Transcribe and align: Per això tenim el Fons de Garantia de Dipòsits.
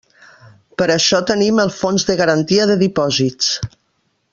Per 0.81 0.87
això 0.93 1.19
tenim 1.33 1.61
el 1.65 1.73
Fons 1.83 2.09
de 2.11 2.19
Garantia 2.25 2.69
de 2.73 2.79
Dipòsits. 2.87 3.57